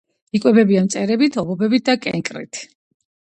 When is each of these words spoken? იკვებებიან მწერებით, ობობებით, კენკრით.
იკვებებიან 0.37 0.87
მწერებით, 0.87 1.37
ობობებით, 1.43 1.91
კენკრით. 2.07 2.61